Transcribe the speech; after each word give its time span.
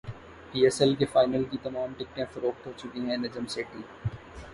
پی 0.51 0.59
S 0.63 0.79
L 0.81 0.93
کے 0.95 1.05
final 1.05 1.43
کی 1.51 1.57
تمام 1.63 1.93
ٹکٹیں 1.97 2.23
فروخت 2.33 2.65
ہوچکی 2.67 3.01
ہیں 3.01 3.17
نجم 3.17 3.45
سیٹھی 3.47 3.81